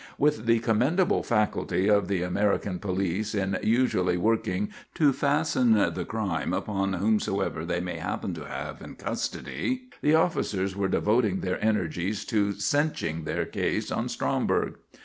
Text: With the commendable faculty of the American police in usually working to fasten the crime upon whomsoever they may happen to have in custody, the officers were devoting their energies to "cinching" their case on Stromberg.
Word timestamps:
With 0.17 0.47
the 0.47 0.57
commendable 0.57 1.21
faculty 1.21 1.87
of 1.87 2.07
the 2.07 2.23
American 2.23 2.79
police 2.79 3.35
in 3.35 3.59
usually 3.61 4.17
working 4.17 4.69
to 4.95 5.13
fasten 5.13 5.73
the 5.73 6.05
crime 6.05 6.53
upon 6.53 6.93
whomsoever 6.93 7.63
they 7.63 7.81
may 7.81 7.97
happen 7.99 8.33
to 8.33 8.45
have 8.47 8.81
in 8.81 8.95
custody, 8.95 9.89
the 10.01 10.15
officers 10.15 10.75
were 10.75 10.87
devoting 10.89 11.41
their 11.41 11.63
energies 11.63 12.25
to 12.25 12.53
"cinching" 12.53 13.25
their 13.25 13.45
case 13.45 13.91
on 13.91 14.09
Stromberg. 14.09 14.79